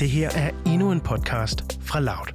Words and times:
Det 0.00 0.10
her 0.10 0.30
er 0.30 0.50
endnu 0.66 0.92
en 0.92 1.00
podcast 1.00 1.78
fra 1.82 2.00
Loud. 2.00 2.26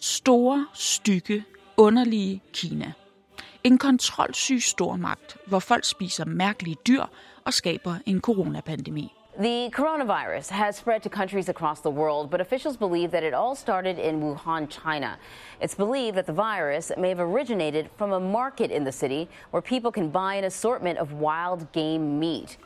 Store, 0.00 0.66
stykke, 0.74 1.44
underlige 1.76 2.42
Kina. 2.52 2.92
En 3.64 3.78
kontrolsyg 3.78 4.62
stormagt, 4.62 5.36
hvor 5.46 5.58
folk 5.58 5.84
spiser 5.84 6.24
mærkelige 6.24 6.76
dyr 6.86 7.02
og 7.44 7.52
skaber 7.52 7.96
en 8.06 8.20
coronapandemi. 8.20 9.12
The 9.38 9.70
coronavirus 9.72 10.50
has 10.50 10.76
spread 10.76 11.02
to 11.04 11.08
countries 11.08 11.48
across 11.48 11.80
the 11.80 11.90
world, 11.90 12.30
but 12.30 12.40
officials 12.42 12.76
believe 12.76 13.10
that 13.12 13.22
it 13.22 13.32
all 13.32 13.56
started 13.56 13.98
in 13.98 14.20
Wuhan, 14.20 14.68
China. 14.68 15.16
It's 15.58 15.74
believed 15.74 16.18
that 16.18 16.26
the 16.26 16.34
virus 16.34 16.92
may 16.98 17.08
have 17.08 17.20
originated 17.20 17.88
from 17.96 18.12
a 18.12 18.20
market 18.20 18.70
in 18.70 18.84
the 18.84 18.92
city 18.92 19.28
where 19.50 19.62
people 19.62 19.90
can 19.90 20.10
buy 20.10 20.34
an 20.34 20.44
assortment 20.44 20.98
of 20.98 21.12
wild 21.14 21.72
game 21.72 22.18
meat. 22.20 22.58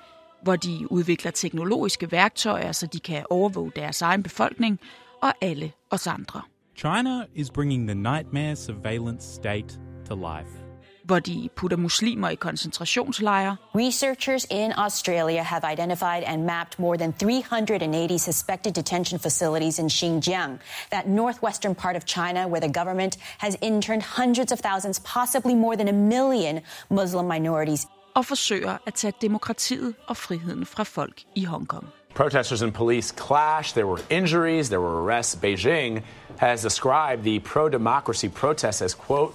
hvor 0.43 0.57
de 0.57 0.93
udvikler 0.93 1.31
teknologiske 1.31 2.13
værktøjer, 2.13 2.73
så 2.73 2.87
de 2.87 3.01
kan 3.01 3.25
overvåge 3.31 3.73
deres 3.77 4.03
egen 4.03 4.23
befolkning 4.23 4.81
og 5.23 5.33
alle 5.41 5.73
os 5.91 6.07
andre. 6.07 6.43
China 6.77 7.25
is 7.35 7.51
bringing 7.51 7.89
the 7.89 7.95
nightmare 7.95 8.57
surveillance 8.57 9.35
state 9.35 9.81
to 10.09 10.15
life. 10.15 10.66
Hvor 11.07 11.19
de 11.19 11.49
putter 11.57 11.77
muslimer 11.77 12.29
i 12.29 12.35
koncentrationslejre, 12.35 13.57
Researchers 13.75 14.47
in 14.51 14.73
Australia 14.77 15.43
have 15.43 15.73
identified 15.73 16.23
and 16.27 16.45
mapped 16.45 16.79
more 16.79 16.97
than 16.97 17.13
380 17.13 18.19
suspected 18.19 18.75
detention 18.75 19.19
facilities 19.19 19.79
in 19.79 19.87
Xinjiang, 19.87 20.59
that 20.91 21.07
northwestern 21.07 21.75
part 21.75 21.97
of 21.97 22.03
China 22.07 22.49
where 22.49 22.61
the 22.61 22.73
government 22.81 23.19
has 23.39 23.57
interned 23.63 24.03
hundreds 24.03 24.53
of 24.53 24.59
thousands, 24.59 24.99
possibly 25.01 25.55
more 25.55 25.77
than 25.77 25.89
a 25.89 25.93
million 25.93 26.61
Muslim 26.91 27.27
minorities 27.27 27.87
og 28.15 28.25
forsøger 28.25 28.77
at 28.87 28.95
tage 28.95 29.13
demokratiet 29.21 29.95
og 30.09 30.17
friheden 30.17 30.67
fra 30.67 30.83
folk 30.85 31.23
i 31.35 31.45
Hongkong. 31.45 31.89
Protesters 32.15 32.63
and 32.63 32.73
police 32.73 33.15
clashed. 33.27 33.75
There 33.75 33.87
were 33.87 34.03
injuries, 34.11 34.69
there 34.69 34.81
were 34.81 35.05
arrests. 35.05 35.37
Beijing 35.45 36.01
has 36.39 36.63
described 36.63 37.23
the 37.23 37.41
pro 37.41 37.69
democracy 37.69 38.29
protests 38.29 38.83
as, 38.83 38.95
quote, 38.95 39.33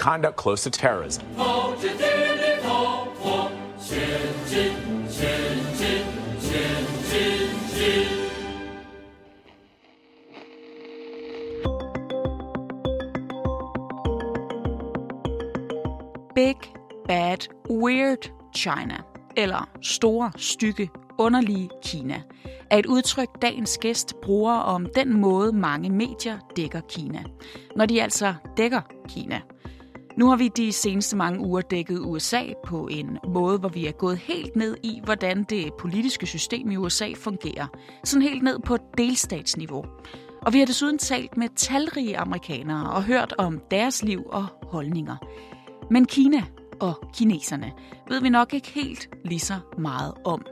conduct 0.00 0.36
close 0.36 0.62
to 0.62 0.70
terrorism. 0.70 1.22
Big, 16.34 16.56
bad, 17.06 17.48
weird 17.70 18.30
China, 18.54 19.02
eller 19.36 19.68
store, 19.82 20.32
stykke, 20.36 20.90
underlige 21.18 21.70
Kina, 21.82 22.22
er 22.70 22.78
et 22.78 22.86
udtryk, 22.86 23.28
dagens 23.42 23.78
gæst 23.78 24.14
bruger 24.22 24.54
om 24.54 24.86
den 24.94 25.20
måde, 25.20 25.52
mange 25.52 25.90
medier 25.90 26.38
dækker 26.56 26.80
Kina. 26.88 27.22
Når 27.76 27.86
de 27.86 28.02
altså 28.02 28.34
dækker 28.56 28.80
Kina. 29.08 29.40
Nu 30.20 30.28
har 30.28 30.36
vi 30.36 30.48
de 30.48 30.72
seneste 30.72 31.16
mange 31.16 31.40
uger 31.40 31.60
dækket 31.60 32.00
USA 32.00 32.42
på 32.66 32.88
en 32.90 33.18
måde, 33.28 33.58
hvor 33.58 33.68
vi 33.68 33.86
er 33.86 33.92
gået 33.92 34.18
helt 34.18 34.56
ned 34.56 34.76
i, 34.82 35.00
hvordan 35.04 35.44
det 35.44 35.74
politiske 35.74 36.26
system 36.26 36.70
i 36.70 36.76
USA 36.76 37.12
fungerer. 37.16 37.66
Sådan 38.04 38.22
helt 38.22 38.42
ned 38.42 38.58
på 38.58 38.76
delstatsniveau. 38.98 39.84
Og 40.42 40.52
vi 40.52 40.58
har 40.58 40.66
desuden 40.66 40.98
talt 40.98 41.36
med 41.36 41.48
talrige 41.56 42.18
amerikanere 42.18 42.90
og 42.90 43.04
hørt 43.04 43.34
om 43.38 43.60
deres 43.70 44.02
liv 44.02 44.22
og 44.26 44.46
holdninger. 44.62 45.16
Men 45.90 46.06
Kina 46.06 46.42
og 46.80 47.10
kineserne 47.14 47.72
ved 48.08 48.20
vi 48.20 48.28
nok 48.28 48.54
ikke 48.54 48.68
helt 48.68 49.08
lige 49.24 49.40
så 49.40 49.58
meget 49.78 50.14
om. 50.24 50.46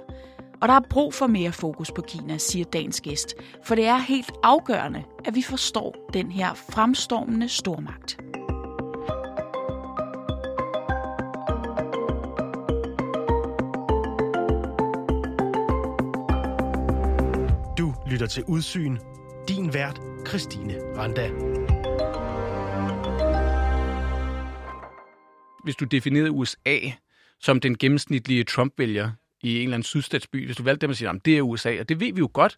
Og 0.61 0.69
der 0.69 0.75
er 0.75 0.89
brug 0.91 1.15
for 1.15 1.27
mere 1.27 1.53
fokus 1.53 1.93
på 1.93 2.03
Kina, 2.03 2.39
siger 2.39 2.65
dagens 2.65 3.01
gæst, 3.01 3.35
for 3.65 3.75
det 3.75 3.87
er 3.87 3.97
helt 3.97 4.33
afgørende, 4.43 5.03
at 5.25 5.35
vi 5.35 5.43
forstår 5.43 6.11
den 6.13 6.31
her 6.33 6.55
fremstormende 6.55 7.49
stormagt. 7.49 8.28
Lytter 18.19 18.27
til 18.27 18.45
Udsyn. 18.45 18.99
Din 19.49 19.75
vært, 19.75 20.01
Christine 20.29 20.75
Randa. 20.97 21.31
hvis 25.65 25.77
du 25.77 25.85
definerede 25.85 26.31
USA 26.31 26.79
som 27.41 27.61
den 27.61 27.79
gennemsnitlige 27.79 28.45
Trump-vælger 28.45 29.11
i 29.43 29.57
en 29.57 29.63
eller 29.63 29.75
anden 29.75 29.85
sydstatsby, 29.85 30.47
hvis 30.47 30.57
du 30.57 30.63
valgte 30.63 30.81
dem 30.81 30.91
at 30.91 30.97
sige, 30.97 31.09
at 31.09 31.25
det 31.25 31.39
er 31.39 31.43
USA, 31.43 31.81
og 31.81 31.89
det 31.89 32.01
ved 32.01 32.13
vi 32.13 32.19
jo 32.19 32.31
godt, 32.33 32.57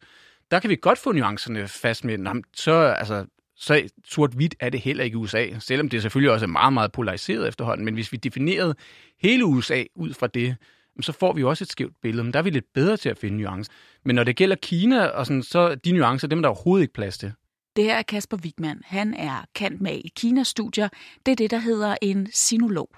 der 0.51 0.61
kan 0.61 0.71
vi 0.71 0.77
godt 0.77 0.99
få 0.99 1.13
nuancerne 1.13 1.69
fast 1.69 2.05
med, 2.05 2.19
jamen, 2.19 2.45
så, 2.55 2.73
altså, 2.73 3.27
så 3.57 3.89
sort-hvidt 4.05 4.55
er 4.61 4.71
det 4.71 4.81
heller 4.81 5.05
ikke 5.05 5.19
USA, 5.19 5.47
selvom 5.59 5.89
det 5.89 6.03
selvfølgelig 6.03 6.33
også 6.33 6.47
er 6.47 6.51
meget, 6.51 6.73
meget 6.73 6.93
polariseret 6.93 7.49
efterhånden, 7.49 7.85
men 7.85 7.95
hvis 7.95 8.13
vi 8.13 8.17
definerede 8.17 8.75
hele 9.23 9.45
USA 9.45 9.85
ud 9.95 10.15
fra 10.15 10.27
det, 10.27 10.57
så 11.03 11.13
får 11.13 11.33
vi 11.33 11.41
jo 11.41 11.49
også 11.49 11.65
et 11.65 11.71
skævt 11.71 11.95
billede, 12.03 12.25
men 12.25 12.33
der 12.33 12.39
er 12.39 12.43
vi 12.43 12.51
lidt 12.51 12.73
bedre 12.75 12.97
til 12.97 13.09
at 13.09 13.19
finde 13.19 13.37
nuancer. 13.43 13.73
Men 14.05 14.17
når 14.17 14.25
det 14.25 14.37
gælder 14.37 14.57
Kina, 14.57 15.07
og 15.07 15.27
sådan, 15.27 15.43
så 15.43 15.75
de 15.75 15.93
nuancer, 15.93 16.29
dem 16.29 16.39
er 16.39 16.43
der 16.43 16.49
overhovedet 16.49 16.83
ikke 16.83 16.95
plads 16.95 17.19
til. 17.19 17.33
Det 17.77 17.85
her 17.85 17.95
er 17.95 18.03
Kasper 18.03 18.37
Wigman. 18.37 18.83
Han 18.85 19.15
er 19.15 19.45
kant 19.55 19.81
med 19.81 19.93
i 19.93 20.13
Kina-studier. 20.17 20.89
Det 21.27 21.33
er 21.33 21.37
det, 21.37 21.51
der 21.51 21.59
hedder 21.59 21.97
en 22.03 22.29
sinolog. 22.33 22.97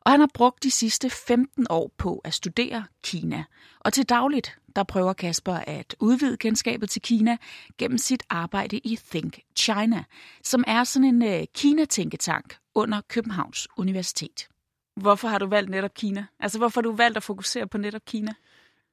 Og 0.00 0.10
han 0.10 0.20
har 0.20 0.28
brugt 0.34 0.62
de 0.62 0.70
sidste 0.70 1.10
15 1.10 1.66
år 1.70 1.92
på 1.98 2.20
at 2.24 2.34
studere 2.34 2.84
Kina. 3.04 3.44
Og 3.80 3.92
til 3.92 4.04
dagligt, 4.04 4.58
der 4.76 4.82
prøver 4.82 5.12
Kasper 5.12 5.54
at 5.54 5.96
udvide 6.00 6.36
kendskabet 6.36 6.90
til 6.90 7.02
Kina 7.02 7.36
gennem 7.78 7.98
sit 7.98 8.22
arbejde 8.30 8.78
i 8.78 8.98
Think 9.10 9.38
China, 9.56 10.04
som 10.42 10.64
er 10.66 10.84
sådan 10.84 11.08
en 11.08 11.22
øh, 11.22 11.44
Kina-tænketank 11.54 12.56
under 12.74 13.00
Københavns 13.08 13.68
Universitet. 13.76 14.48
Hvorfor 14.96 15.28
har 15.28 15.38
du 15.38 15.46
valgt 15.46 15.70
netop 15.70 15.94
Kina? 15.94 16.26
Altså, 16.40 16.58
hvorfor 16.58 16.80
har 16.80 16.82
du 16.82 16.96
valgt 16.96 17.16
at 17.16 17.22
fokusere 17.22 17.66
på 17.66 17.78
netop 17.78 18.04
Kina? 18.06 18.32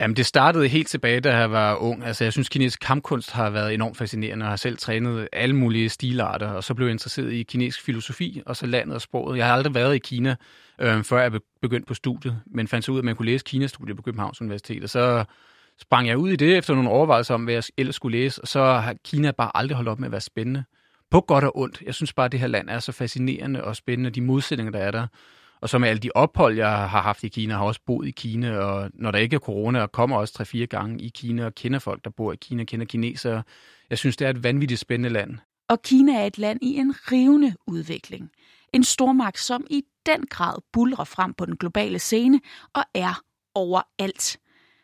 Jamen, 0.02 0.18
det 0.18 0.26
startede 0.26 0.68
helt 0.68 0.88
tilbage, 0.88 1.20
da 1.20 1.38
jeg 1.38 1.52
var 1.52 1.76
ung. 1.76 2.04
Altså, 2.04 2.24
jeg 2.24 2.34
synes, 2.34 2.50
kinesisk 2.50 2.80
kampkunst 2.80 3.32
har 3.32 3.50
været 3.50 3.74
enormt 3.74 3.98
fascinerende, 3.98 4.46
og 4.46 4.50
har 4.50 4.56
selv 4.56 4.78
trænet 4.78 5.28
alle 5.34 5.56
mulige 5.56 5.90
stilarter, 5.90 6.48
og 6.48 6.64
så 6.64 6.74
blev 6.74 6.88
jeg 6.88 6.92
interesseret 6.92 7.32
i 7.34 7.44
kinesisk 7.44 7.86
filosofi, 7.86 8.42
og 8.46 8.56
så 8.56 8.66
landet 8.66 8.96
og 8.96 9.02
sproget. 9.02 9.38
Jeg 9.38 9.46
har 9.46 9.54
aldrig 9.54 9.76
været 9.76 9.96
i 9.96 10.00
Kina, 10.00 10.36
øh, 10.80 11.04
før 11.04 11.22
jeg 11.22 11.32
begyndte 11.62 11.88
på 11.88 11.94
studiet, 11.94 12.42
men 12.46 12.68
fandt 12.68 12.86
så 12.86 12.92
ud 12.92 12.98
af, 12.98 13.02
at 13.02 13.06
man 13.06 13.16
kunne 13.16 13.26
læse 13.26 13.46
Kina-studiet 13.46 13.98
på 13.98 14.04
Københavns 14.04 14.42
Universitet, 14.42 14.84
og 14.84 14.90
så 14.90 15.26
sprang 15.82 16.08
jeg 16.08 16.18
ud 16.18 16.30
i 16.30 16.36
det 16.36 16.58
efter 16.58 16.76
nogle 16.76 16.90
overvejelser 16.90 17.34
om, 17.34 17.44
hvad 17.44 17.54
jeg 17.54 17.64
ellers 17.78 17.96
skulle 17.96 18.18
læse, 18.18 18.42
og 18.42 18.48
så 18.48 18.64
har 18.64 18.96
Kina 19.06 19.32
bare 19.32 19.52
aldrig 19.56 19.76
holdt 19.76 19.90
op 19.90 20.00
med 20.00 20.08
at 20.08 20.12
være 20.12 20.22
spændende. 20.22 20.64
På 21.12 21.22
godt 21.22 21.44
og 21.44 21.58
ondt. 21.58 21.82
Jeg 21.86 21.96
synes 21.96 22.14
bare, 22.14 22.26
at 22.26 22.32
det 22.32 22.40
her 22.40 22.48
land 22.48 22.70
er 22.70 22.80
så 22.80 22.92
fascinerende 22.92 23.64
og 23.64 23.76
spændende, 23.76 24.10
de 24.10 24.22
modsætninger, 24.22 24.72
der 24.72 24.80
er 24.80 24.92
der. 24.92 25.08
Og 25.62 25.70
så 25.70 25.78
med 25.78 25.90
alle 25.90 26.00
de 26.00 26.12
ophold, 26.16 26.58
jeg 26.58 26.70
har 26.70 27.02
haft 27.02 27.24
i 27.24 27.28
Kina, 27.28 27.54
har 27.54 27.64
også 27.64 27.82
boet 27.86 28.08
i 28.08 28.12
Kina, 28.12 28.58
og 28.58 28.92
når 28.94 29.12
der 29.12 29.20
ikke 29.20 29.36
er 29.36 29.40
corona, 29.40 29.82
og 29.82 29.92
kommer 29.92 30.18
også 30.18 30.44
3-4 30.56 30.66
gange 30.66 31.04
i 31.04 31.10
Kina, 31.10 31.46
og 31.46 31.56
kender 31.56 31.80
folk, 31.80 32.04
der 32.04 32.10
bor 32.10 32.34
i 32.34 32.36
Kina, 32.36 32.64
kender 32.64 32.86
kinesere. 32.86 33.44
Jeg 33.90 33.98
synes, 33.98 34.18
det 34.18 34.26
er 34.26 34.30
et 34.30 34.44
vanvittigt 34.44 34.80
spændende 34.80 35.10
land. 35.10 35.38
Og 35.70 35.82
Kina 35.82 36.14
er 36.14 36.26
et 36.26 36.38
land 36.38 36.60
i 36.62 36.76
en 36.76 36.96
rivende 37.12 37.56
udvikling. 37.68 38.32
En 38.74 38.84
stormagt, 38.84 39.40
som 39.40 39.68
i 39.70 39.84
den 40.06 40.26
grad 40.30 40.56
bulrer 40.74 41.04
frem 41.04 41.34
på 41.34 41.46
den 41.46 41.58
globale 41.58 42.00
scene 42.00 42.42
og 42.74 42.84
er 42.94 43.22
overalt. 43.56 44.40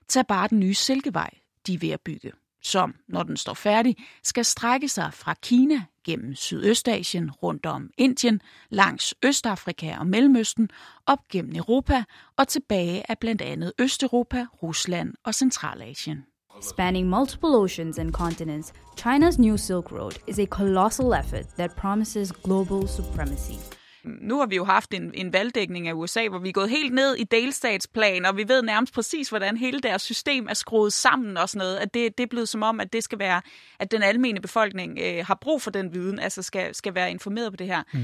Tag 0.08 0.28
bare 0.28 0.48
den 0.48 0.60
nye 0.60 0.74
Silkevej, 0.74 1.30
de 1.68 1.74
er 1.74 1.78
ved 1.80 1.90
at 1.90 2.02
bygge 2.02 2.32
som, 2.66 2.96
når 3.08 3.24
den 3.24 3.38
står 3.38 3.54
færdig, 3.54 3.96
skal 4.24 4.46
strække 4.46 4.88
sig 4.88 5.14
fra 5.14 5.34
Kina 5.34 5.84
gennem 6.06 6.36
Sydøstasien, 6.36 7.32
rundt 7.32 7.66
om 7.66 7.90
Indien, 7.98 8.42
langs 8.70 9.14
Østafrika 9.24 9.98
og 10.00 10.08
Mellemøsten, 10.08 10.70
op 11.06 11.20
gennem 11.32 11.56
Europa 11.56 12.04
og 12.38 12.48
tilbage 12.48 13.12
af 13.12 13.20
blandt 13.20 13.42
andet 13.42 13.74
Østeuropa, 13.80 14.46
Rusland 14.64 15.14
og 15.24 15.34
Centralasien. 15.34 16.26
Spanning 16.62 17.10
multiple 17.10 17.58
oceans 17.58 18.00
and 18.00 18.12
continents, 18.12 18.74
China's 19.00 19.38
new 19.42 19.58
Silk 19.58 19.92
Road 19.92 20.12
is 20.28 20.40
a 20.40 20.46
colossal 20.46 21.14
effort 21.14 21.48
that 21.58 21.76
promises 21.76 22.32
global 22.32 22.88
supremacy. 22.88 23.85
Nu 24.06 24.40
har 24.40 24.46
vi 24.46 24.56
jo 24.56 24.64
haft 24.64 24.94
en, 24.94 25.12
en 25.14 25.34
valgdækning 25.34 25.88
af 25.88 25.94
USA, 25.94 26.28
hvor 26.28 26.40
vi 26.40 26.50
er 26.50 26.54
gået 26.54 26.70
helt 26.70 26.94
ned 26.94 27.16
i 27.16 27.24
delstatsplan, 27.24 28.26
og 28.26 28.38
vi 28.38 28.48
ved 28.48 28.62
nærmest 28.62 28.94
præcis, 28.94 29.30
hvordan 29.30 29.58
hele 29.58 29.80
deres 29.80 30.02
system 30.02 30.48
er 30.50 30.54
skruet 30.54 30.94
sammen 30.94 31.38
og 31.38 31.50
sådan 31.50 31.66
noget. 31.66 31.78
At 31.78 31.94
det, 31.94 32.18
det 32.18 32.24
er 32.24 32.28
blevet 32.28 32.50
som 32.50 32.64
om, 32.64 32.80
at 32.80 32.94
det 32.94 33.04
skal 33.04 33.20
være, 33.20 33.42
at 33.80 33.92
den 33.92 34.04
almene 34.04 34.42
befolkning 34.42 35.00
øh, 35.02 35.26
har 35.26 35.38
brug 35.42 35.62
for 35.62 35.72
den 35.72 35.94
viden, 35.94 36.20
altså 36.20 36.42
skal, 36.42 36.76
skal 36.76 36.96
være 36.96 37.12
informeret 37.12 37.52
på 37.52 37.58
det 37.58 37.68
her. 37.68 37.84
Mm. 37.94 38.00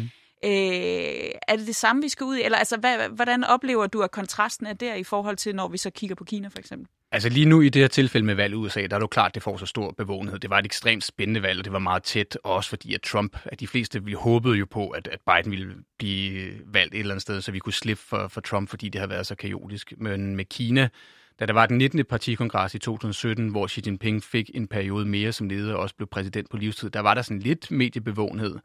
Øh, 0.45 1.31
er 1.47 1.55
det 1.55 1.67
det 1.67 1.75
samme, 1.75 2.01
vi 2.01 2.09
skal 2.09 2.25
ud 2.25 2.35
i? 2.35 2.43
Eller 2.43 2.57
altså, 2.57 2.77
hvad, 2.77 3.09
hvordan 3.09 3.43
oplever 3.43 3.87
du, 3.87 4.01
at 4.01 4.11
kontrasten 4.11 4.67
er 4.67 4.73
der 4.73 4.93
i 4.93 5.03
forhold 5.03 5.37
til, 5.37 5.55
når 5.55 5.67
vi 5.67 5.77
så 5.77 5.89
kigger 5.89 6.15
på 6.15 6.23
Kina 6.23 6.47
for 6.47 6.59
eksempel? 6.59 6.87
Altså 7.13 7.29
lige 7.29 7.45
nu 7.45 7.61
i 7.61 7.69
det 7.69 7.81
her 7.81 7.87
tilfælde 7.87 8.25
med 8.25 8.35
valget 8.35 8.57
i 8.57 8.59
USA, 8.59 8.79
der 8.79 8.85
er 8.85 8.99
det 8.99 9.01
jo 9.01 9.07
klart, 9.07 9.29
at 9.29 9.35
det 9.35 9.43
får 9.43 9.57
så 9.57 9.65
stor 9.65 9.91
bevågenhed. 9.91 10.39
Det 10.39 10.49
var 10.49 10.59
et 10.59 10.65
ekstremt 10.65 11.03
spændende 11.03 11.41
valg, 11.41 11.59
og 11.59 11.65
det 11.65 11.73
var 11.73 11.79
meget 11.79 12.03
tæt, 12.03 12.37
også 12.43 12.69
fordi 12.69 12.93
at 12.93 13.01
Trump, 13.01 13.37
at 13.45 13.59
de 13.59 13.67
fleste 13.67 14.03
vi 14.03 14.13
håbede 14.13 14.57
jo 14.57 14.65
på, 14.65 14.89
at, 14.89 15.07
at 15.07 15.19
Biden 15.27 15.51
ville 15.51 15.73
blive 15.97 16.51
valgt 16.65 16.93
et 16.93 16.99
eller 16.99 17.13
andet 17.13 17.21
sted, 17.21 17.41
så 17.41 17.51
vi 17.51 17.59
kunne 17.59 17.73
slippe 17.73 18.03
for, 18.03 18.27
for 18.27 18.41
Trump, 18.41 18.69
fordi 18.69 18.89
det 18.89 19.01
har 19.01 19.07
været 19.07 19.27
så 19.27 19.35
kaotisk. 19.35 19.93
Men 19.97 20.35
med 20.35 20.45
Kina, 20.45 20.89
da 21.39 21.45
der 21.45 21.53
var 21.53 21.65
den 21.65 21.77
19. 21.77 22.05
partikongres 22.05 22.75
i 22.75 22.79
2017, 22.79 23.49
hvor 23.49 23.67
Xi 23.67 23.81
Jinping 23.85 24.23
fik 24.23 24.51
en 24.53 24.67
periode 24.67 25.05
mere 25.05 25.31
som 25.31 25.49
leder 25.49 25.73
og 25.73 25.79
også 25.79 25.95
blev 25.95 26.07
præsident 26.07 26.49
på 26.49 26.57
livstid, 26.57 26.89
der 26.89 26.99
var 26.99 27.13
der 27.13 27.21
sådan 27.21 27.39
lidt 27.39 27.71
mediebevågenhed. 27.71 28.59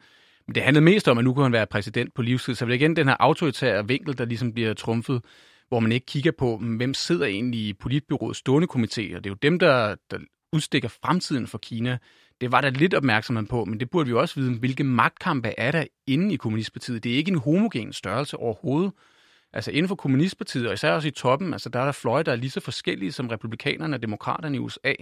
Men 0.46 0.54
det 0.54 0.62
handlede 0.62 0.84
mest 0.84 1.08
om, 1.08 1.18
at 1.18 1.24
nu 1.24 1.34
kunne 1.34 1.44
han 1.44 1.52
være 1.52 1.66
præsident 1.66 2.14
på 2.14 2.22
livstid. 2.22 2.54
Så 2.54 2.64
det 2.64 2.70
er 2.70 2.74
igen 2.74 2.96
den 2.96 3.08
her 3.08 3.16
autoritære 3.20 3.88
vinkel, 3.88 4.18
der 4.18 4.24
ligesom 4.24 4.52
bliver 4.52 4.74
trumfet 4.74 5.22
hvor 5.68 5.80
man 5.80 5.92
ikke 5.92 6.06
kigger 6.06 6.32
på, 6.32 6.56
hvem 6.56 6.94
sidder 6.94 7.26
egentlig 7.26 7.60
i 7.60 7.72
politbyrådets 7.72 8.38
stående 8.38 8.68
komité, 8.70 9.16
og 9.16 9.24
det 9.24 9.26
er 9.26 9.30
jo 9.30 9.36
dem, 9.42 9.58
der, 9.58 9.94
der 10.10 10.18
udstikker 10.52 10.88
fremtiden 10.88 11.46
for 11.46 11.58
Kina. 11.58 11.98
Det 12.40 12.52
var 12.52 12.60
der 12.60 12.70
lidt 12.70 12.94
opmærksomhed 12.94 13.46
på, 13.46 13.64
men 13.64 13.80
det 13.80 13.90
burde 13.90 14.06
vi 14.06 14.14
også 14.14 14.40
vide, 14.40 14.58
hvilke 14.58 14.84
magtkampe 14.84 15.54
er 15.58 15.70
der 15.70 15.84
inde 16.06 16.34
i 16.34 16.36
Kommunistpartiet. 16.36 17.04
Det 17.04 17.12
er 17.12 17.16
ikke 17.16 17.30
en 17.30 17.38
homogen 17.38 17.92
størrelse 17.92 18.36
overhovedet. 18.36 18.92
Altså 19.52 19.70
inden 19.70 19.88
for 19.88 19.94
Kommunistpartiet, 19.94 20.66
og 20.66 20.74
især 20.74 20.92
også 20.92 21.08
i 21.08 21.10
toppen, 21.10 21.52
altså 21.52 21.68
der 21.68 21.80
er 21.80 21.84
der 21.84 21.92
fløje, 21.92 22.22
der 22.22 22.32
er 22.32 22.36
lige 22.36 22.50
så 22.50 22.60
forskellige 22.60 23.12
som 23.12 23.28
republikanerne 23.28 23.96
og 23.96 24.02
demokraterne 24.02 24.56
i 24.56 24.58
USA. 24.58 24.92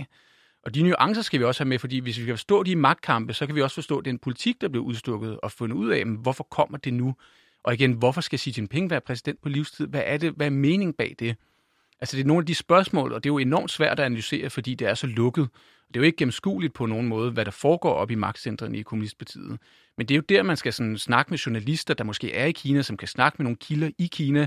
Og 0.65 0.75
de 0.75 0.83
nuancer 0.83 1.23
skal 1.23 1.41
vi 1.41 1.45
også 1.45 1.65
have 1.65 1.69
med, 1.69 1.79
fordi 1.79 1.99
hvis 1.99 2.21
vi 2.21 2.25
kan 2.25 2.35
forstå 2.35 2.63
de 2.63 2.77
magtkampe, 2.77 3.33
så 3.33 3.47
kan 3.47 3.55
vi 3.55 3.63
også 3.63 3.75
forstå 3.75 4.01
den 4.01 4.19
politik, 4.19 4.61
der 4.61 4.69
blev 4.69 4.83
udstukket 4.83 5.41
og 5.41 5.53
fundet 5.53 5.77
ud 5.77 5.91
af, 5.91 6.05
hvorfor 6.05 6.45
kommer 6.45 6.79
det 6.79 6.95
nu 6.95 7.15
og 7.65 7.75
igen, 7.75 7.93
hvorfor 7.93 8.21
skal 8.21 8.39
Xi 8.39 8.55
Jinping 8.57 8.91
være 8.91 9.01
præsident 9.01 9.43
på 9.43 9.49
livstid? 9.49 9.87
Hvad 9.87 10.03
er 10.07 10.17
det? 10.17 10.33
Hvad 10.33 10.47
er 10.47 10.51
meningen 10.51 10.95
bag 10.95 11.15
det? 11.19 11.37
Altså, 12.01 12.17
det 12.17 12.23
er 12.23 12.27
nogle 12.27 12.43
af 12.43 12.47
de 12.47 12.55
spørgsmål, 12.55 13.13
og 13.13 13.25
det 13.25 13.31
er 13.31 13.33
jo 13.33 13.39
enormt 13.39 13.71
svært 13.71 14.01
at 14.01 14.07
analysere, 14.07 14.51
fordi 14.51 14.75
det 14.75 14.89
er 14.89 14.95
så 14.95 15.07
lukket. 15.07 15.49
Det 15.89 15.97
er 15.97 16.01
jo 16.01 16.07
ikke 16.07 16.17
gennemskueligt 16.17 16.75
på 16.75 16.87
nogen 16.87 17.09
måde, 17.09 17.31
hvad 17.31 17.45
der 17.45 17.51
foregår 17.51 17.93
op 17.93 18.11
i 18.11 18.15
magtcentrene 18.15 18.79
i 18.79 18.83
Kommunistpartiet. 18.83 19.59
Men 19.97 20.07
det 20.09 20.15
er 20.15 20.17
jo 20.17 20.23
der, 20.29 20.43
man 20.43 20.57
skal 20.57 20.73
sådan 20.73 20.99
snakke 20.99 21.31
med 21.31 21.39
journalister, 21.39 21.95
der 21.95 22.05
måske 22.05 22.35
er 22.35 22.47
i 22.47 22.53
Kina, 22.53 22.83
som 22.83 22.97
kan 22.97 23.09
snakke 23.09 23.37
med 23.39 23.45
nogle 23.45 23.57
kilder 23.57 23.91
i 23.99 24.07
Kina, 24.13 24.47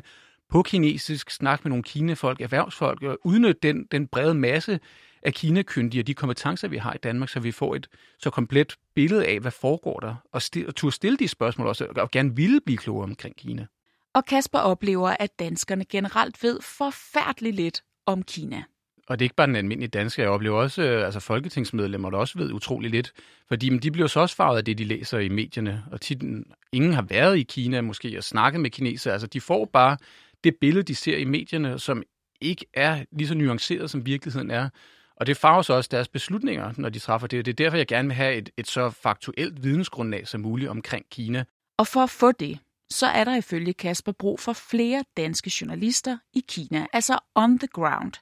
på 0.50 0.62
kinesisk, 0.62 1.30
snakke 1.30 1.64
med 1.64 1.70
nogle 1.70 1.84
kinefolk, 1.84 2.42
erhvervsfolk, 2.42 3.04
og 3.04 3.20
udnytte 3.24 3.60
den, 3.64 3.86
den 3.92 4.08
brede 4.08 4.34
masse 4.34 4.80
af 5.28 5.34
Kina-kyndige 5.34 6.02
og 6.02 6.08
de 6.08 6.14
kompetencer, 6.14 6.68
vi 6.68 6.78
har 6.78 6.94
i 6.94 6.98
Danmark, 6.98 7.30
så 7.30 7.40
vi 7.40 7.52
får 7.52 7.76
et 7.76 7.88
så 8.20 8.30
komplet 8.30 8.76
billede 8.96 9.26
af, 9.26 9.40
hvad 9.40 9.52
foregår 9.52 10.00
der, 10.00 10.16
og, 10.32 10.42
st- 10.44 10.68
og 10.68 10.76
turde 10.76 10.96
stille 10.96 11.18
de 11.18 11.28
spørgsmål 11.28 11.68
også, 11.68 11.88
og 11.96 12.12
gerne 12.12 12.36
ville 12.36 12.62
blive 12.62 12.78
klogere 12.78 13.04
omkring 13.04 13.36
Kina. 13.36 13.66
Og 14.14 14.26
Kasper 14.26 14.60
oplever, 14.60 15.16
at 15.20 15.40
danskerne 15.40 15.86
generelt 15.86 16.44
ved 16.44 16.60
forfærdeligt 16.62 17.56
lidt 17.56 17.84
om 18.06 18.24
Kina. 18.24 18.64
Og 19.08 19.20
det 19.20 19.24
er 19.24 19.26
ikke 19.26 19.36
bare 19.36 19.48
den 19.48 19.56
almindelige 19.56 19.90
dansker. 19.90 20.24
Jeg 20.24 20.32
oplever 20.32 20.58
også 20.58 20.82
øh, 20.82 21.06
altså 21.06 21.20
folketingsmedlemmer, 21.20 22.10
der 22.10 22.18
også 22.18 22.38
ved 22.38 22.54
utrolig 22.54 22.92
lidt. 22.92 23.14
Fordi 23.48 23.70
men 23.70 23.80
de 23.80 23.92
bliver 23.92 24.08
så 24.08 24.20
også 24.20 24.36
farvet 24.36 24.58
af 24.58 24.66
det, 24.66 24.78
de 24.78 24.84
læser 24.84 25.20
i 25.20 25.30
medierne. 25.30 25.84
Og 25.92 26.02
tit, 26.02 26.24
ingen 26.72 26.94
har 26.94 27.02
været 27.02 27.38
i 27.38 27.44
Kina 27.44 27.82
måske 27.82 28.18
og 28.18 28.24
snakket 28.24 28.62
med 28.62 28.70
kinesere. 28.70 29.14
Altså 29.14 29.28
de 29.28 29.42
får 29.42 29.66
bare 29.74 29.98
det 30.44 30.56
billede, 30.62 30.84
de 30.84 30.96
ser 30.96 31.18
i 31.18 31.26
medierne, 31.26 31.80
som 31.80 32.04
ikke 32.42 32.66
er 32.74 33.06
lige 33.12 33.28
så 33.28 33.36
nuanceret, 33.36 33.90
som 33.90 34.06
virkeligheden 34.06 34.52
er. 34.52 34.70
Og 35.20 35.28
det 35.28 35.38
farver 35.38 35.62
så 35.62 35.74
også 35.74 35.88
deres 35.92 36.08
beslutninger, 36.08 36.74
når 36.78 36.90
de 36.90 37.00
træffer 37.00 37.28
det. 37.28 37.46
Det 37.46 37.52
er 37.52 37.56
derfor, 37.56 37.78
jeg 37.78 37.88
gerne 37.88 38.08
vil 38.08 38.16
have 38.16 38.36
et, 38.36 38.50
et 38.58 38.68
så 38.68 38.90
faktuelt 38.90 39.64
vidensgrundlag 39.64 40.28
som 40.28 40.42
muligt 40.42 40.70
omkring 40.70 41.06
Kina. 41.12 41.44
Og 41.78 41.88
for 41.88 42.00
at 42.00 42.10
få 42.10 42.32
det, 42.32 42.60
så 42.90 43.08
er 43.08 43.24
der 43.24 43.36
ifølge 43.36 43.74
Kasper 43.74 44.12
brug 44.12 44.40
for 44.40 44.54
flere 44.54 45.04
danske 45.18 45.52
journalister 45.62 46.18
i 46.34 46.44
Kina, 46.48 46.88
altså 46.94 47.20
on 47.36 47.60
the 47.60 47.68
ground. 47.68 48.14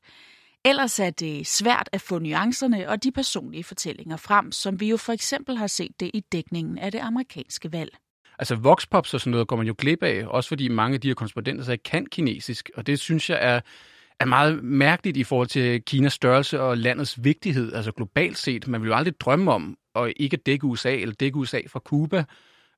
Ellers 0.66 1.00
er 1.00 1.10
det 1.10 1.48
svært 1.48 1.90
at 1.92 2.02
få 2.02 2.20
nuancerne 2.20 2.90
og 2.90 3.04
de 3.04 3.12
personlige 3.12 3.64
fortællinger 3.64 4.18
frem, 4.18 4.52
som 4.52 4.80
vi 4.80 4.90
jo 4.90 4.98
for 4.98 5.14
eksempel 5.14 5.58
har 5.58 5.68
set 5.68 6.00
det 6.00 6.12
i 6.14 6.20
dækningen 6.20 6.78
af 6.78 6.92
det 6.92 7.00
amerikanske 7.00 7.72
valg. 7.72 7.98
Altså 8.40 8.56
voxpops 8.56 9.14
og 9.14 9.20
sådan 9.20 9.32
noget 9.32 9.48
går 9.48 9.56
man 9.56 9.68
jo 9.68 9.76
glip 9.78 10.04
af, 10.04 10.26
også 10.28 10.48
fordi 10.48 10.68
mange 10.68 10.96
af 10.96 11.02
de 11.02 11.08
her 11.08 11.16
korrespondenter 11.16 11.64
så 11.64 11.72
ikke 11.72 11.84
kan 11.84 12.06
kinesisk, 12.06 12.70
og 12.76 12.88
det 12.88 13.00
synes 13.00 13.30
jeg 13.30 13.40
er 13.42 13.60
er 14.20 14.26
meget 14.26 14.64
mærkeligt 14.64 15.18
i 15.18 15.24
forhold 15.24 15.48
til 15.48 15.82
Kinas 15.82 16.14
størrelse 16.14 16.62
og 16.62 16.78
landets 16.78 17.24
vigtighed, 17.24 17.74
altså 17.74 17.92
globalt 17.92 18.38
set. 18.38 18.68
Man 18.68 18.82
vil 18.82 18.88
jo 18.88 18.96
aldrig 18.96 19.20
drømme 19.20 19.52
om 19.52 19.78
at 19.96 20.14
ikke 20.16 20.38
dække 20.38 20.66
USA 20.66 20.96
eller 20.96 21.16
dække 21.16 21.38
USA 21.38 21.62
fra 21.68 21.80
Cuba, 21.80 22.24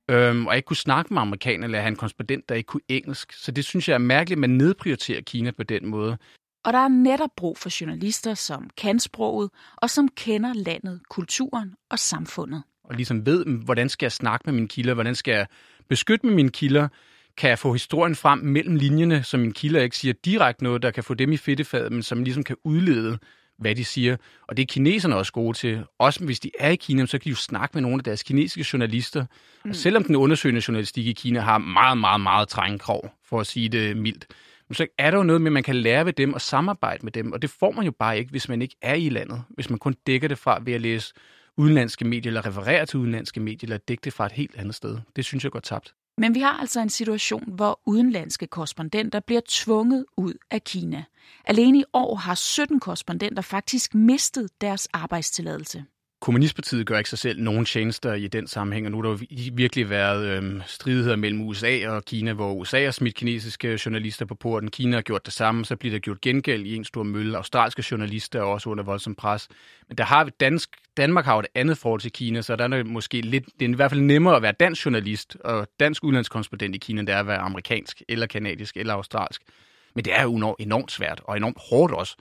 øhm, 0.10 0.48
og 0.48 0.56
ikke 0.56 0.66
kunne 0.66 0.78
snakke 0.78 1.14
med 1.14 1.22
amerikanere 1.22 1.68
eller 1.68 1.80
have 1.80 1.88
en 1.88 1.96
korrespondent, 1.96 2.50
der 2.50 2.56
ikke 2.56 2.68
kunne 2.68 2.82
engelsk. 2.88 3.34
Så 3.34 3.52
det 3.52 3.66
synes 3.66 3.90
jeg 3.90 3.94
er 3.94 3.98
mærkeligt, 3.98 4.38
at 4.38 4.42
man 4.42 4.50
nedprioriterer 4.50 5.22
Kina 5.22 5.52
på 5.52 5.64
den 5.64 5.86
måde. 5.86 6.18
Og 6.66 6.74
der 6.74 6.80
er 6.80 6.88
netop 6.88 7.30
brug 7.38 7.58
for 7.58 7.82
journalister, 7.82 8.34
som 8.34 8.70
kan 8.78 9.00
sproget 9.00 9.50
og 9.78 9.90
som 9.90 10.08
kender 10.08 10.54
landet, 10.54 11.02
kulturen 11.10 11.74
og 11.90 12.00
samfundet. 12.00 12.64
Og 12.84 12.96
ligesom 12.96 13.26
ved, 13.26 13.46
hvordan 13.46 13.90
skal 13.90 14.06
jeg 14.06 14.12
snakke 14.12 14.44
med 14.46 14.54
mine 14.54 14.68
kilder, 14.68 14.94
hvordan 14.94 15.16
skal 15.16 15.32
jeg 15.32 15.48
beskytte 15.90 16.26
med 16.26 16.36
mine 16.36 16.50
kilder, 16.50 16.88
kan 17.38 17.58
få 17.58 17.74
historien 17.74 18.16
frem 18.16 18.40
mellem 18.40 18.76
linjerne, 18.76 19.24
så 19.24 19.38
min 19.38 19.54
kilder 19.54 19.82
ikke 19.82 19.98
siger 19.98 20.14
direkte 20.26 20.64
noget, 20.64 20.82
der 20.82 20.92
kan 20.92 21.04
få 21.04 21.14
dem 21.14 21.32
i 21.32 21.38
fedtefadet, 21.38 21.92
men 21.92 22.04
som 22.04 22.24
ligesom 22.24 22.44
kan 22.44 22.56
udlede, 22.64 23.18
hvad 23.58 23.76
de 23.76 23.86
siger. 23.86 24.18
Og 24.48 24.58
det 24.58 24.64
er 24.64 24.68
kineserne 24.68 25.16
også 25.16 25.34
gode 25.34 25.58
til. 25.58 25.84
Også 26.00 26.26
hvis 26.26 26.40
de 26.40 26.52
er 26.60 26.70
i 26.70 26.76
Kina, 26.76 27.06
så 27.06 27.18
kan 27.18 27.24
de 27.24 27.30
jo 27.30 27.36
snakke 27.36 27.74
med 27.74 27.82
nogle 27.82 27.98
af 27.98 28.04
deres 28.04 28.24
kinesiske 28.24 28.70
journalister. 28.74 29.26
Mm. 29.66 29.70
Og 29.70 29.76
selvom 29.76 30.04
den 30.04 30.16
undersøgende 30.16 30.62
journalistik 30.68 31.08
i 31.08 31.14
Kina 31.14 31.40
har 31.40 31.58
meget, 31.58 31.98
meget, 31.98 32.22
meget 32.22 32.48
trængkrog, 32.48 33.12
for 33.26 33.40
at 33.40 33.48
sige 33.48 33.70
det 33.70 33.98
mildt, 33.98 34.28
så 34.72 34.88
er 34.98 35.12
der 35.12 35.18
jo 35.18 35.24
noget 35.24 35.42
med, 35.42 35.50
at 35.50 35.54
man 35.54 35.64
kan 35.64 35.76
lære 35.76 36.06
ved 36.06 36.14
dem 36.14 36.34
og 36.34 36.42
samarbejde 36.42 37.06
med 37.06 37.12
dem, 37.12 37.32
og 37.32 37.42
det 37.42 37.50
får 37.50 37.72
man 37.72 37.86
jo 37.86 37.92
bare 37.92 38.18
ikke, 38.18 38.32
hvis 38.32 38.50
man 38.50 38.62
ikke 38.62 38.76
er 38.82 38.94
i 38.94 39.10
landet. 39.10 39.44
Hvis 39.50 39.70
man 39.70 39.80
kun 39.80 39.96
dækker 40.08 40.28
det 40.28 40.38
fra 40.38 40.60
ved 40.64 40.74
at 40.74 40.82
læse 40.82 41.14
udenlandske 41.58 42.06
medier, 42.06 42.30
eller 42.30 42.46
referere 42.46 42.86
til 42.86 43.00
udenlandske 43.00 43.40
medier, 43.40 43.60
eller 43.68 43.78
dække 43.78 44.02
det 44.02 44.14
fra 44.14 44.26
et 44.26 44.32
helt 44.32 44.56
andet 44.56 44.76
sted. 44.76 44.98
Det 45.16 45.26
synes 45.26 45.44
jeg 45.44 45.52
går 45.52 45.60
tabt. 45.60 45.94
Men 46.18 46.36
vi 46.36 46.40
har 46.40 46.58
altså 46.58 46.80
en 46.80 46.90
situation, 46.90 47.44
hvor 47.56 47.80
udenlandske 47.86 48.48
korrespondenter 48.48 49.20
bliver 49.20 49.42
tvunget 49.48 50.06
ud 50.18 50.34
af 50.52 50.64
Kina. 50.64 51.04
Alene 51.46 51.80
i 51.80 51.84
år 51.94 52.16
har 52.16 52.36
17 52.36 52.80
korrespondenter 52.80 53.42
faktisk 53.42 53.96
mistet 53.96 54.50
deres 54.62 54.88
arbejdstilladelse. 54.94 55.86
Kommunistpartiet 56.20 56.88
gør 56.88 56.98
ikke 56.98 57.10
sig 57.10 57.20
selv 57.20 57.42
nogen 57.42 57.66
tjenester 57.66 58.14
i 58.14 58.28
den 58.28 58.48
sammenhæng, 58.48 58.86
og 58.86 58.92
nu 58.92 58.98
har 58.98 59.04
der 59.04 59.10
jo 59.10 59.18
virkelig 59.54 59.90
været 59.90 60.26
øhm, 60.26 60.62
stridigheder 60.66 61.16
mellem 61.16 61.42
USA 61.42 61.90
og 61.90 62.06
Kina, 62.06 62.34
hvor 62.34 62.54
USA 62.54 62.84
har 62.84 62.92
smidt 62.92 63.16
kinesiske 63.16 63.80
journalister 63.86 64.26
på 64.26 64.36
porten, 64.36 64.72
Kina 64.72 64.98
har 64.98 65.02
gjort 65.02 65.26
det 65.26 65.34
samme, 65.34 65.66
så 65.66 65.76
bliver 65.76 65.92
der 65.92 66.00
gjort 66.00 66.22
gengæld 66.22 66.66
i 66.66 66.76
en 66.76 66.86
stor 66.86 67.04
mølle. 67.04 67.38
Australske 67.38 67.84
journalister 67.92 68.40
er 68.40 68.44
også 68.44 68.70
under 68.70 68.84
voldsom 68.84 69.16
pres. 69.16 69.48
Men 69.88 69.98
der 69.98 70.04
har 70.04 70.24
vi 70.24 70.32
dansk, 70.40 70.70
Danmark 70.98 71.26
har 71.26 71.34
jo 71.34 71.40
et 71.40 71.48
andet 71.56 71.78
forhold 71.78 72.02
til 72.02 72.12
Kina, 72.12 72.42
så 72.42 72.56
der 72.56 72.68
er 72.68 72.84
måske 72.84 73.22
lidt, 73.22 73.46
det 73.60 73.66
er 73.66 73.70
i 73.70 73.74
hvert 73.74 73.92
fald 73.92 74.02
nemmere 74.02 74.36
at 74.36 74.42
være 74.42 74.54
dansk 74.60 74.86
journalist 74.86 75.38
og 75.44 75.68
dansk 75.80 76.04
udlandskorrespondent 76.04 76.76
i 76.76 76.78
Kina, 76.78 77.00
end 77.00 77.08
det 77.08 77.16
er 77.16 77.20
at 77.20 77.28
være 77.28 77.38
amerikansk, 77.38 78.02
eller 78.10 78.28
kanadisk, 78.28 78.78
eller 78.78 78.94
australsk. 78.94 79.42
Men 79.96 80.06
det 80.06 80.14
er 80.16 80.24
jo 80.24 80.56
enormt 80.60 80.92
svært, 80.92 81.22
og 81.24 81.38
enormt 81.38 81.58
hårdt 81.70 81.94
også 81.94 82.16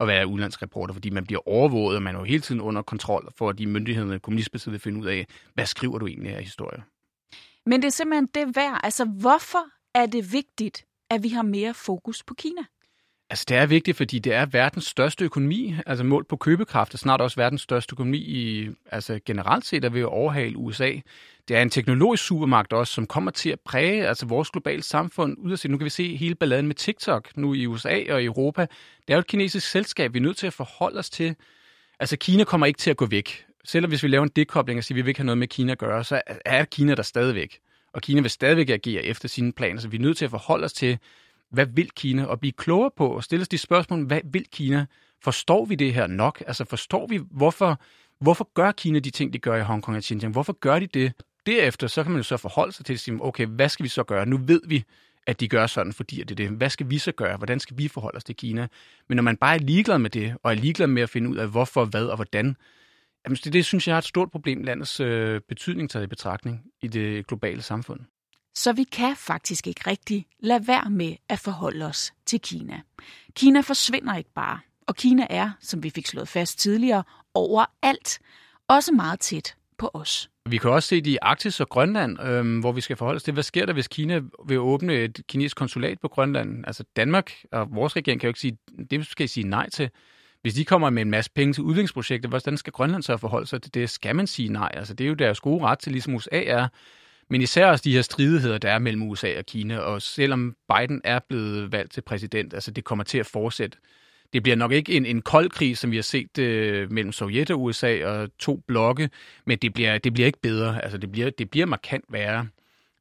at 0.00 0.06
være 0.06 0.26
udlandsreporter, 0.26 0.94
fordi 0.94 1.10
man 1.10 1.26
bliver 1.26 1.48
overvåget, 1.48 1.96
og 1.96 2.02
man 2.02 2.14
er 2.14 2.18
jo 2.18 2.24
hele 2.24 2.40
tiden 2.40 2.60
under 2.60 2.82
kontrol 2.82 3.32
for, 3.36 3.48
at 3.48 3.58
de 3.58 3.66
myndighederne, 3.66 4.18
kommunistpartiet 4.18 4.72
vil 4.72 4.80
finde 4.80 5.00
ud 5.00 5.06
af, 5.06 5.26
hvad 5.54 5.66
skriver 5.66 5.98
du 5.98 6.06
egentlig 6.06 6.34
af 6.34 6.42
historier? 6.42 6.82
Men 7.66 7.82
det 7.82 7.86
er 7.86 7.92
simpelthen 7.92 8.26
det 8.34 8.56
værd. 8.56 8.80
Altså, 8.82 9.04
hvorfor 9.04 9.64
er 9.94 10.06
det 10.06 10.32
vigtigt, 10.32 10.86
at 11.10 11.22
vi 11.22 11.28
har 11.28 11.42
mere 11.42 11.74
fokus 11.74 12.22
på 12.22 12.34
Kina? 12.34 12.62
Altså, 13.30 13.44
det 13.48 13.56
er 13.56 13.66
vigtigt, 13.66 13.96
fordi 13.96 14.18
det 14.18 14.34
er 14.34 14.46
verdens 14.46 14.86
største 14.86 15.24
økonomi, 15.24 15.74
altså 15.86 16.04
målt 16.04 16.28
på 16.28 16.36
købekraft, 16.36 16.94
og 16.94 16.98
snart 16.98 17.20
også 17.20 17.36
verdens 17.36 17.62
største 17.62 17.94
økonomi 17.94 18.18
i, 18.18 18.70
altså 18.90 19.20
generelt 19.26 19.66
set 19.66 19.84
er 19.84 19.88
ved 19.88 20.00
at 20.00 20.06
overhale 20.06 20.56
USA. 20.56 20.92
Det 21.48 21.56
er 21.56 21.62
en 21.62 21.70
teknologisk 21.70 22.24
supermagt 22.24 22.72
også, 22.72 22.94
som 22.94 23.06
kommer 23.06 23.30
til 23.30 23.50
at 23.50 23.60
præge 23.60 24.08
altså 24.08 24.26
vores 24.26 24.50
globale 24.50 24.82
samfund 24.82 25.36
ud 25.38 25.52
af 25.52 25.58
sig. 25.58 25.70
Nu 25.70 25.78
kan 25.78 25.84
vi 25.84 25.90
se 25.90 26.16
hele 26.16 26.34
balladen 26.34 26.66
med 26.66 26.74
TikTok 26.74 27.36
nu 27.36 27.54
i 27.54 27.66
USA 27.66 28.12
og 28.12 28.22
i 28.22 28.24
Europa. 28.24 28.62
Det 29.06 29.12
er 29.12 29.14
jo 29.14 29.20
et 29.20 29.26
kinesisk 29.26 29.70
selskab, 29.70 30.14
vi 30.14 30.18
er 30.18 30.22
nødt 30.22 30.36
til 30.36 30.46
at 30.46 30.52
forholde 30.52 30.98
os 30.98 31.10
til. 31.10 31.36
Altså, 32.00 32.16
Kina 32.16 32.44
kommer 32.44 32.66
ikke 32.66 32.78
til 32.78 32.90
at 32.90 32.96
gå 32.96 33.06
væk. 33.06 33.46
Selvom 33.64 33.90
hvis 33.90 34.02
vi 34.02 34.08
laver 34.08 34.24
en 34.24 34.30
dekobling 34.36 34.78
og 34.78 34.84
siger, 34.84 34.94
at 34.94 34.96
vi 34.96 35.02
vil 35.02 35.08
ikke 35.08 35.20
have 35.20 35.26
noget 35.26 35.38
med 35.38 35.48
Kina 35.48 35.72
at 35.72 35.78
gøre, 35.78 36.04
så 36.04 36.20
er 36.44 36.64
Kina 36.64 36.94
der 36.94 37.02
stadigvæk. 37.02 37.58
Og 37.92 38.02
Kina 38.02 38.20
vil 38.20 38.30
stadigvæk 38.30 38.70
agere 38.70 39.04
efter 39.04 39.28
sine 39.28 39.52
planer, 39.52 39.80
så 39.80 39.88
vi 39.88 39.96
er 39.96 40.00
nødt 40.00 40.16
til 40.16 40.24
at 40.24 40.30
forholde 40.30 40.64
os 40.64 40.72
til, 40.72 40.98
hvad 41.50 41.66
vil 41.66 41.90
Kina, 41.90 42.24
og 42.24 42.40
blive 42.40 42.52
klogere 42.52 42.90
på 42.96 43.08
og 43.08 43.24
stille 43.24 43.42
os 43.42 43.48
de 43.48 43.58
spørgsmål, 43.58 44.06
hvad 44.06 44.20
vil 44.24 44.46
Kina? 44.52 44.86
Forstår 45.24 45.64
vi 45.64 45.74
det 45.74 45.94
her 45.94 46.06
nok? 46.06 46.42
Altså 46.46 46.64
forstår 46.64 47.06
vi, 47.06 47.20
hvorfor, 47.30 47.80
hvorfor 48.20 48.50
gør 48.54 48.72
Kina 48.72 48.98
de 48.98 49.10
ting, 49.10 49.32
de 49.32 49.38
gør 49.38 49.56
i 49.56 49.62
Hongkong 49.62 49.96
og 49.96 50.02
Xinjiang? 50.02 50.32
Hvorfor 50.32 50.52
gør 50.52 50.78
de 50.78 50.86
det? 50.86 51.12
Derefter 51.46 51.86
så 51.86 52.02
kan 52.02 52.12
man 52.12 52.18
jo 52.18 52.22
så 52.22 52.36
forholde 52.36 52.72
sig 52.72 52.86
til 52.86 52.92
at 52.92 53.00
sige, 53.00 53.18
okay, 53.20 53.46
hvad 53.46 53.68
skal 53.68 53.84
vi 53.84 53.88
så 53.88 54.02
gøre? 54.02 54.26
Nu 54.26 54.36
ved 54.36 54.60
vi, 54.66 54.84
at 55.26 55.40
de 55.40 55.48
gør 55.48 55.66
sådan, 55.66 55.92
fordi 55.92 56.16
det 56.16 56.30
er 56.30 56.34
det. 56.34 56.50
Hvad 56.50 56.70
skal 56.70 56.90
vi 56.90 56.98
så 56.98 57.12
gøre? 57.12 57.36
Hvordan 57.36 57.60
skal 57.60 57.78
vi 57.78 57.88
forholde 57.88 58.16
os 58.16 58.24
til 58.24 58.36
Kina? 58.36 58.68
Men 59.08 59.16
når 59.16 59.22
man 59.22 59.36
bare 59.36 59.54
er 59.54 59.58
ligeglad 59.58 59.98
med 59.98 60.10
det, 60.10 60.34
og 60.42 60.50
er 60.50 60.54
ligeglad 60.54 60.86
med 60.86 61.02
at 61.02 61.10
finde 61.10 61.30
ud 61.30 61.36
af, 61.36 61.48
hvorfor, 61.48 61.84
hvad 61.84 62.06
og 62.06 62.16
hvordan, 62.16 62.56
jamen 63.24 63.36
det, 63.36 63.52
det 63.52 63.64
synes 63.64 63.88
jeg 63.88 63.94
er 63.94 63.98
et 63.98 64.04
stort 64.04 64.30
problem, 64.30 64.62
landets 64.62 65.00
øh, 65.00 65.40
betydning 65.48 65.90
taget 65.90 66.04
i 66.04 66.06
betragtning 66.06 66.62
i 66.82 66.88
det 66.88 67.26
globale 67.26 67.62
samfund. 67.62 68.00
Så 68.54 68.72
vi 68.72 68.84
kan 68.84 69.16
faktisk 69.16 69.66
ikke 69.66 69.80
rigtig 69.86 70.26
lade 70.40 70.66
være 70.66 70.90
med 70.90 71.16
at 71.28 71.38
forholde 71.38 71.86
os 71.86 72.12
til 72.26 72.40
Kina. 72.40 72.80
Kina 73.36 73.60
forsvinder 73.60 74.16
ikke 74.16 74.32
bare. 74.34 74.58
Og 74.86 74.96
Kina 74.96 75.26
er, 75.30 75.50
som 75.60 75.82
vi 75.82 75.90
fik 75.90 76.06
slået 76.06 76.28
fast 76.28 76.58
tidligere, 76.58 77.02
overalt. 77.34 78.18
Også 78.68 78.92
meget 78.92 79.20
tæt 79.20 79.54
på 79.78 79.90
os. 79.94 80.30
Vi 80.46 80.56
kan 80.56 80.70
også 80.70 80.88
se 80.88 80.96
det 80.96 81.10
i 81.10 81.18
Arktis 81.22 81.60
og 81.60 81.68
Grønland, 81.68 82.22
øhm, 82.22 82.60
hvor 82.60 82.72
vi 82.72 82.80
skal 82.80 82.96
forholde 82.96 83.16
os 83.16 83.22
til, 83.22 83.34
hvad 83.34 83.42
sker 83.42 83.66
der, 83.66 83.72
hvis 83.72 83.88
Kina 83.88 84.20
vil 84.48 84.58
åbne 84.58 84.94
et 84.94 85.20
kinesisk 85.28 85.56
konsulat 85.56 86.00
på 86.00 86.08
Grønland? 86.08 86.64
Altså 86.66 86.84
Danmark 86.96 87.32
og 87.52 87.68
vores 87.74 87.96
regering 87.96 88.20
kan 88.20 88.28
jo 88.28 88.30
ikke 88.30 88.40
sige, 88.40 88.58
det 88.90 89.06
skal 89.06 89.24
I 89.24 89.26
sige 89.26 89.48
nej 89.48 89.70
til. 89.70 89.90
Hvis 90.42 90.54
de 90.54 90.64
kommer 90.64 90.90
med 90.90 91.02
en 91.02 91.10
masse 91.10 91.30
penge 91.34 91.52
til 91.52 91.62
udviklingsprojekter, 91.62 92.28
hvordan 92.28 92.56
skal 92.56 92.72
Grønland 92.72 93.02
så 93.02 93.16
forholde 93.16 93.46
sig 93.46 93.62
til 93.62 93.74
det? 93.74 93.90
Skal 93.90 94.16
man 94.16 94.26
sige 94.26 94.48
nej? 94.48 94.70
Altså 94.74 94.94
det 94.94 95.04
er 95.04 95.08
jo 95.08 95.14
deres 95.14 95.40
gode 95.40 95.64
ret 95.64 95.78
til, 95.78 95.92
ligesom 95.92 96.14
USA 96.14 96.42
er. 96.46 96.68
Men 97.30 97.42
især 97.42 97.66
også 97.66 97.82
de 97.84 97.92
her 97.92 98.02
stridigheder, 98.02 98.58
der 98.58 98.70
er 98.70 98.78
mellem 98.78 99.02
USA 99.02 99.38
og 99.38 99.46
Kina, 99.46 99.78
og 99.78 100.02
selvom 100.02 100.56
Biden 100.68 101.00
er 101.04 101.18
blevet 101.28 101.72
valgt 101.72 101.92
til 101.92 102.00
præsident, 102.00 102.54
altså 102.54 102.70
det 102.70 102.84
kommer 102.84 103.04
til 103.04 103.18
at 103.18 103.26
fortsætte. 103.26 103.78
Det 104.32 104.42
bliver 104.42 104.56
nok 104.56 104.72
ikke 104.72 104.92
en, 104.92 105.06
en 105.06 105.22
kold 105.22 105.50
krig, 105.50 105.78
som 105.78 105.90
vi 105.90 105.96
har 105.96 106.02
set 106.02 106.38
øh, 106.38 106.92
mellem 106.92 107.12
Sovjet 107.12 107.50
og 107.50 107.62
USA 107.62 108.06
og 108.06 108.38
to 108.38 108.56
blokke, 108.68 109.10
men 109.46 109.58
det 109.58 109.74
bliver, 109.74 109.98
det 109.98 110.12
bliver 110.12 110.26
ikke 110.26 110.40
bedre. 110.40 110.82
Altså 110.82 110.98
det 110.98 111.12
bliver, 111.12 111.30
det 111.30 111.50
bliver 111.50 111.66
markant 111.66 112.04
værre. 112.08 112.48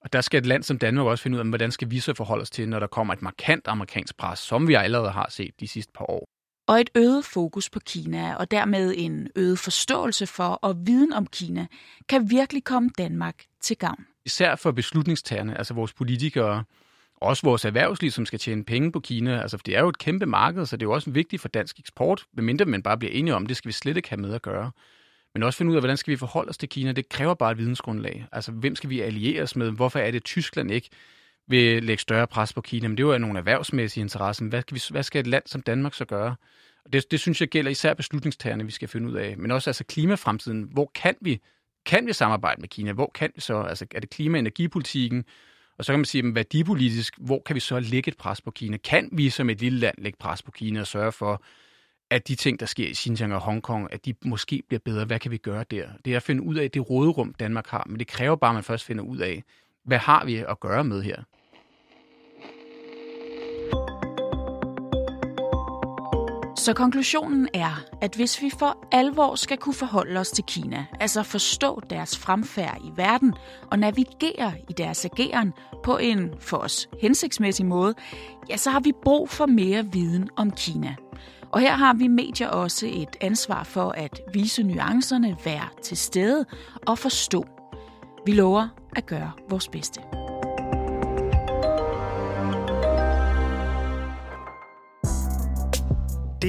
Og 0.01 0.13
der 0.13 0.21
skal 0.21 0.38
et 0.38 0.45
land 0.45 0.63
som 0.63 0.79
Danmark 0.79 1.07
også 1.07 1.24
finde 1.24 1.36
ud 1.36 1.39
af, 1.39 1.48
hvordan 1.48 1.71
skal 1.71 1.91
vi 1.91 2.00
så 2.00 2.13
forholde 2.13 2.41
os 2.41 2.50
til, 2.50 2.69
når 2.69 2.79
der 2.79 2.88
kommer 2.88 3.13
et 3.13 3.21
markant 3.21 3.67
amerikansk 3.67 4.17
pres, 4.17 4.39
som 4.39 4.67
vi 4.67 4.74
allerede 4.74 5.12
har 5.12 5.27
set 5.29 5.59
de 5.59 5.67
sidste 5.67 5.93
par 5.93 6.05
år. 6.12 6.38
Og 6.69 6.81
et 6.81 6.89
øget 6.95 7.25
fokus 7.25 7.69
på 7.69 7.79
Kina, 7.79 8.35
og 8.35 8.51
dermed 8.51 8.93
en 8.97 9.27
øget 9.35 9.59
forståelse 9.59 10.27
for 10.27 10.43
og 10.43 10.88
viden 10.88 11.13
om 11.13 11.27
Kina, 11.27 11.67
kan 12.09 12.29
virkelig 12.29 12.63
komme 12.63 12.89
Danmark 12.97 13.35
til 13.61 13.77
gavn. 13.77 14.05
Især 14.25 14.55
for 14.55 14.71
beslutningstagerne, 14.71 15.57
altså 15.57 15.73
vores 15.73 15.93
politikere, 15.93 16.63
også 17.15 17.43
vores 17.43 17.65
erhvervsliv, 17.65 18.11
som 18.11 18.25
skal 18.25 18.39
tjene 18.39 18.63
penge 18.63 18.91
på 18.91 18.99
Kina. 18.99 19.41
Altså, 19.41 19.57
for 19.57 19.63
det 19.63 19.75
er 19.75 19.79
jo 19.79 19.89
et 19.89 19.97
kæmpe 19.97 20.25
marked, 20.25 20.65
så 20.65 20.77
det 20.77 20.83
er 20.83 20.88
jo 20.88 20.93
også 20.93 21.11
vigtigt 21.11 21.41
for 21.41 21.49
dansk 21.49 21.79
eksport, 21.79 22.25
medmindre 22.33 22.65
man 22.65 22.83
bare 22.83 22.97
bliver 22.97 23.13
enige 23.13 23.35
om, 23.35 23.45
det 23.45 23.57
skal 23.57 23.67
vi 23.69 23.73
slet 23.73 23.97
ikke 23.97 24.09
have 24.09 24.21
med 24.21 24.33
at 24.33 24.41
gøre. 24.41 24.71
Men 25.33 25.43
også 25.43 25.57
finde 25.57 25.71
ud 25.71 25.75
af, 25.75 25.81
hvordan 25.81 25.97
skal 25.97 26.11
vi 26.11 26.17
forholde 26.17 26.49
os 26.49 26.57
til 26.57 26.69
Kina. 26.69 26.91
Det 26.91 27.09
kræver 27.09 27.33
bare 27.33 27.51
et 27.51 27.57
vidensgrundlag. 27.57 28.25
Altså, 28.31 28.51
hvem 28.51 28.75
skal 28.75 28.89
vi 28.89 29.01
alliere 29.01 29.43
os 29.43 29.55
med? 29.55 29.71
Hvorfor 29.71 29.99
er 29.99 30.11
det, 30.11 30.23
Tyskland 30.23 30.71
ikke 30.71 30.89
vil 31.50 31.84
lægge 31.84 32.01
større 32.01 32.27
pres 32.27 32.53
på 32.53 32.62
Kina? 32.62 32.88
Men 32.88 32.98
det 32.98 33.03
er 33.03 33.08
jo 33.08 33.18
nogle 33.18 33.39
erhvervsmæssige 33.39 34.01
interesser. 34.01 34.46
Hvad 34.46 34.62
skal, 34.62 34.75
vi, 34.75 34.82
hvad 34.89 35.03
skal 35.03 35.20
et 35.20 35.27
land 35.27 35.44
som 35.46 35.62
Danmark 35.62 35.94
så 35.94 36.06
gøre? 36.06 36.36
Og 36.86 36.94
det, 36.94 37.12
det 37.12 37.20
synes 37.20 37.41
jeg 37.41 37.50
gælder 37.50 37.72
især 37.72 37.94
beslutningstagerne, 37.94 38.65
vi 38.65 38.72
skal 38.72 38.88
finde 38.88 39.10
ud 39.10 39.13
af. 39.15 39.38
Men 39.38 39.51
også 39.51 39.70
altså 39.70 39.84
klimafremtiden. 39.84 40.70
Hvor 40.72 40.91
kan 40.96 41.15
vi, 41.22 41.41
kan 41.86 42.08
vi 42.08 42.13
samarbejde 42.13 42.62
med 42.62 42.70
Kina? 42.70 42.91
Hvor 42.91 43.12
kan 43.15 43.32
vi 43.36 43.41
så? 43.41 43.62
Altså, 43.62 43.86
er 43.96 44.00
det 44.00 44.10
klima- 44.10 44.38
og 44.38 44.39
energipolitikken? 44.39 45.25
Og 45.77 45.86
så 45.86 45.94
kan 45.94 46.00
man 46.00 46.06
sige, 46.06 46.27
at 46.27 46.36
værdipolitisk, 46.36 47.13
hvor 47.18 47.41
kan 47.46 47.56
vi 47.56 47.60
så 47.60 47.79
lægge 47.79 48.10
et 48.10 48.18
pres 48.18 48.41
på 48.41 48.51
Kina? 48.51 48.77
Kan 48.77 49.10
vi 49.12 49.29
som 49.29 49.50
et 49.50 49.62
lille 49.62 49.79
land 49.79 49.96
lægge 49.98 50.18
pres 50.20 50.41
på 50.41 50.51
Kina 50.51 50.79
og 50.79 50.88
sørge 50.88 51.12
for, 51.12 51.44
at 52.10 52.27
de 52.27 52.36
ting, 52.36 52.60
der 52.60 52.65
sker 52.65 52.88
i 52.88 52.94
Xinjiang 52.94 53.36
og 53.36 53.41
Hongkong, 53.41 53.94
at 53.94 54.06
de 54.06 54.13
måske 54.25 54.63
bliver 54.68 54.79
bedre? 54.86 55.06
Hvad 55.06 55.20
kan 55.20 55.32
vi 55.32 55.38
gøre 55.38 55.65
der? 55.72 55.89
Det 56.06 56.13
er 56.13 56.18
at 56.18 56.24
finde 56.24 56.44
ud 56.44 56.56
af 56.56 56.72
det 56.72 56.89
råderum, 56.89 57.34
Danmark 57.34 57.68
har, 57.68 57.86
men 57.89 58.00
det 58.00 58.08
kræver 58.08 58.36
bare, 58.36 58.50
at 58.50 58.56
man 58.56 58.63
først 58.63 58.86
finder 58.86 59.03
ud 59.03 59.18
af, 59.18 59.44
hvad 59.86 59.98
har 59.98 60.25
vi 60.25 60.36
at 60.36 60.60
gøre 60.60 60.84
med 60.84 61.03
her? 61.03 61.24
Så 66.69 66.73
konklusionen 66.73 67.47
er, 67.53 67.83
at 68.01 68.15
hvis 68.15 68.41
vi 68.41 68.51
for 68.59 68.77
alvor 68.91 69.35
skal 69.35 69.57
kunne 69.57 69.73
forholde 69.73 70.19
os 70.19 70.31
til 70.31 70.43
Kina, 70.43 70.85
altså 70.99 71.23
forstå 71.23 71.81
deres 71.89 72.17
fremfærd 72.17 72.77
i 72.83 72.91
verden 72.95 73.33
og 73.71 73.79
navigere 73.79 74.53
i 74.69 74.73
deres 74.73 75.05
ageren 75.05 75.53
på 75.83 75.97
en 75.97 76.29
for 76.39 76.57
os 76.57 76.89
hensigtsmæssig 77.01 77.65
måde, 77.65 77.93
ja, 78.49 78.57
så 78.57 78.69
har 78.69 78.79
vi 78.79 78.91
brug 79.03 79.29
for 79.29 79.45
mere 79.45 79.85
viden 79.91 80.29
om 80.35 80.51
Kina. 80.51 80.95
Og 81.51 81.59
her 81.59 81.75
har 81.75 81.93
vi 81.93 82.07
medier 82.07 82.47
også 82.47 82.85
et 82.85 83.15
ansvar 83.21 83.63
for 83.63 83.91
at 83.91 84.21
vise 84.33 84.63
nuancerne, 84.63 85.38
være 85.45 85.67
til 85.83 85.97
stede 85.97 86.45
og 86.88 86.97
forstå. 86.97 87.45
Vi 88.25 88.31
lover 88.31 88.67
at 88.95 89.05
gøre 89.05 89.31
vores 89.49 89.67
bedste. 89.67 90.18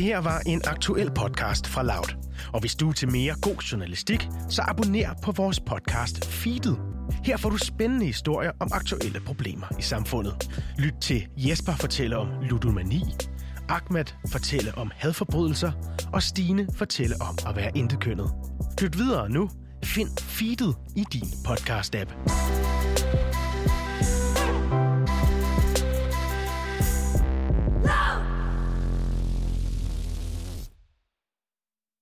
Det 0.00 0.09
her 0.09 0.19
var 0.19 0.42
en 0.47 0.62
aktuel 0.66 1.11
podcast 1.11 1.66
fra 1.66 1.83
Loud. 1.83 2.16
Og 2.52 2.61
hvis 2.61 2.75
du 2.75 2.88
er 2.88 2.92
til 2.92 3.12
mere 3.12 3.35
god 3.42 3.57
journalistik, 3.57 4.28
så 4.49 4.62
abonner 4.69 5.14
på 5.23 5.33
vores 5.33 5.61
podcast 5.61 6.25
Feedet. 6.25 6.78
Her 7.25 7.37
får 7.37 7.50
du 7.50 7.57
spændende 7.57 8.07
historier 8.07 8.52
om 8.61 8.69
aktuelle 8.73 9.21
problemer 9.21 9.66
i 9.78 9.83
samfundet. 9.83 10.62
Lyt 10.78 10.95
til 11.00 11.26
Jesper 11.37 11.73
fortælle 11.73 12.16
om 12.16 12.28
ludomani, 12.42 13.02
Ahmed 13.69 14.04
fortælle 14.33 14.78
om 14.78 14.90
hadforbrydelser, 14.95 15.73
og 16.12 16.23
Stine 16.23 16.69
fortælle 16.76 17.14
om 17.21 17.38
at 17.49 17.57
være 17.57 17.71
intekønnet. 17.75 18.30
Lyt 18.83 18.99
videre 18.99 19.30
nu. 19.30 19.50
Find 19.85 20.19
Feedet 20.19 20.76
i 20.97 21.04
din 21.12 21.28
podcast-app. 21.49 22.11